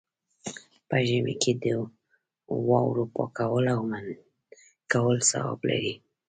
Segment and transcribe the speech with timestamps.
[0.89, 1.65] په ژمي کې د
[2.69, 4.11] واورو پاکول او منډ
[4.91, 5.93] کول ثواب لري.